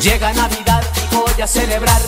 [0.00, 2.00] Llega Navidad y voy a celebrar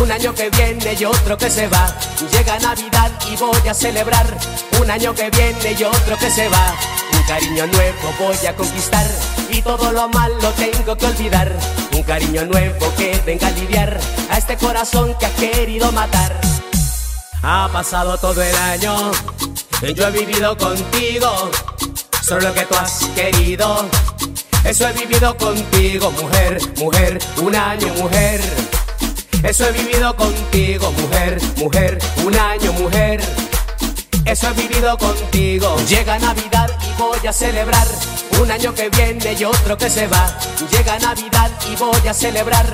[0.00, 1.94] un año que viene y otro que se va.
[2.32, 4.26] Llega Navidad y voy a celebrar
[4.80, 6.74] un año que viene y otro que se va.
[7.12, 9.06] Un cariño nuevo voy a conquistar
[9.50, 11.52] y todo lo malo tengo que olvidar.
[11.92, 14.00] Un cariño nuevo que venga a aliviar
[14.30, 16.40] a este corazón que ha querido matar.
[17.42, 19.12] Ha pasado todo el año,
[19.94, 21.50] yo he vivido contigo,
[22.22, 23.86] solo lo que tú has querido.
[24.64, 28.40] Eso he vivido contigo, mujer, mujer, un año, mujer.
[29.42, 33.20] Eso he vivido contigo, mujer, mujer, un año, mujer.
[34.24, 35.76] Eso he vivido contigo.
[35.86, 37.86] Llega Navidad y voy a celebrar
[38.40, 40.34] un año que viene y otro que se va.
[40.70, 42.66] Llega Navidad y voy a celebrar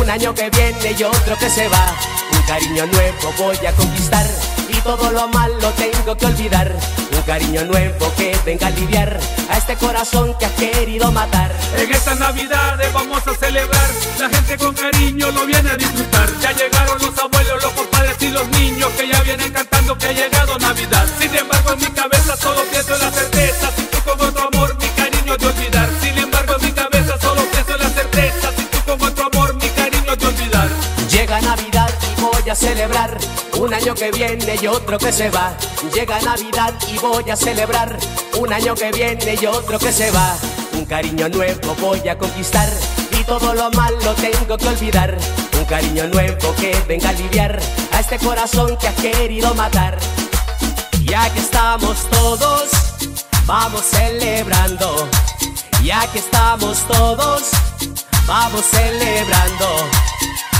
[0.00, 1.94] un año que viene y otro que se va.
[2.32, 4.26] Un cariño nuevo voy a conquistar
[4.68, 6.72] y todo lo malo tengo que olvidar.
[7.26, 11.50] Cariño nuevo que venga a aliviar a este corazón que ha querido matar.
[11.78, 16.28] En estas navidades vamos a celebrar, la gente con cariño lo viene a disfrutar.
[16.42, 20.12] Ya llegaron los abuelos, los padres y los niños que ya vienen cantando que ha
[32.54, 33.18] celebrar
[33.58, 35.56] un año que viene y otro que se va.
[35.92, 37.96] Llega Navidad y voy a celebrar
[38.38, 40.36] un año que viene y otro que se va.
[40.72, 42.68] Un cariño nuevo voy a conquistar
[43.18, 45.16] y todo lo malo tengo que olvidar.
[45.58, 47.58] Un cariño nuevo que venga a aliviar
[47.92, 49.98] a este corazón que ha querido matar.
[51.04, 52.70] Ya que estamos todos,
[53.46, 55.08] vamos celebrando.
[55.82, 57.42] Ya que estamos todos,
[58.26, 60.13] vamos celebrando.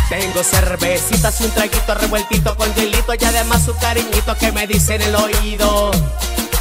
[0.08, 5.02] Tengo cervecitas un traguito revueltito con hielito y además su cariñito que me dice en
[5.02, 5.90] el oído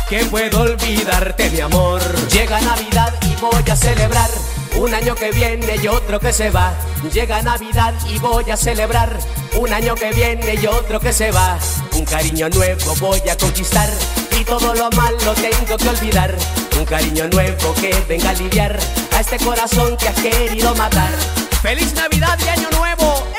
[0.10, 2.02] que puedo olvidarte mi amor.
[2.30, 4.30] Llega Navidad y voy a celebrar
[4.78, 6.74] un año que viene y otro que se va.
[7.12, 9.18] Llega Navidad y voy a celebrar
[9.58, 11.58] un año que viene y otro que se va.
[11.94, 13.90] Un cariño nuevo voy a conquistar
[14.40, 16.34] y todo lo malo tengo que olvidar.
[16.78, 18.80] Un cariño nuevo que venga a aliviar
[19.16, 21.12] a este corazón que ha querido matar.
[21.62, 23.33] ¡Feliz Navidad y Año Nuevo!